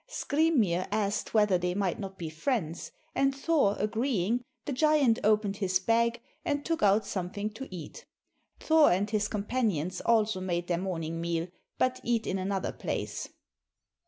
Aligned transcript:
Skrymir 0.09 0.87
asked 0.91 1.35
whether 1.35 1.59
they 1.59 1.75
might 1.75 1.99
not 1.99 2.17
be 2.17 2.27
friends, 2.31 2.91
and 3.13 3.35
Thor 3.35 3.75
agreeing, 3.77 4.43
the 4.65 4.73
giant 4.73 5.19
opened 5.23 5.57
his 5.57 5.77
bag 5.77 6.19
and 6.43 6.65
took 6.65 6.81
out 6.81 7.05
something 7.05 7.51
to 7.51 7.67
eat. 7.69 8.05
Thor 8.59 8.91
and 8.91 9.07
his 9.07 9.27
companions 9.27 10.01
also 10.03 10.41
made 10.41 10.65
their 10.67 10.79
morning 10.79 11.21
meal, 11.21 11.49
but 11.77 11.99
eat 12.03 12.25
in 12.25 12.39
another 12.39 12.71
place. 12.71 13.29